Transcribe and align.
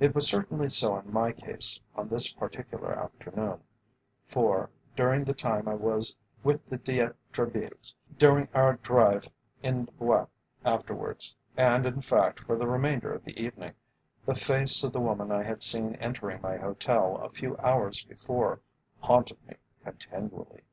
It 0.00 0.12
was 0.12 0.26
certainly 0.26 0.68
so 0.68 0.98
in 0.98 1.12
my 1.12 1.30
case 1.30 1.78
on 1.94 2.08
this 2.08 2.32
particular 2.32 2.92
afternoon, 2.98 3.60
for, 4.26 4.70
during 4.96 5.22
the 5.22 5.34
time 5.34 5.68
I 5.68 5.74
was 5.76 6.16
with 6.42 6.68
the 6.68 6.78
D'Etrebilles, 6.78 7.94
during 8.18 8.48
our 8.54 8.74
drive 8.78 9.28
in 9.62 9.84
the 9.84 9.92
Bois 9.92 10.26
afterwards, 10.64 11.36
and 11.56 11.86
in 11.86 12.00
fact 12.00 12.40
for 12.40 12.56
the 12.56 12.66
remainder 12.66 13.14
of 13.14 13.22
the 13.24 13.40
evening, 13.40 13.74
the 14.26 14.34
face 14.34 14.82
of 14.82 14.92
the 14.92 15.00
woman 15.00 15.30
I 15.30 15.44
had 15.44 15.62
seen 15.62 15.94
entering 15.94 16.42
my 16.42 16.56
hotel 16.56 17.18
a 17.18 17.28
few 17.28 17.56
hours 17.58 18.02
before, 18.02 18.58
haunted 18.98 19.38
me 19.46 19.54
continually. 19.84 20.64